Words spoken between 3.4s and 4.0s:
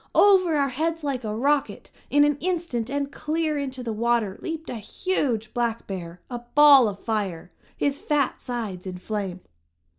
into the